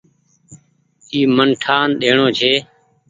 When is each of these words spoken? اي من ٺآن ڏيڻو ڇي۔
اي 1.11 1.19
من 1.35 1.49
ٺآن 1.63 1.87
ڏيڻو 2.01 2.27
ڇي۔ 2.37 2.53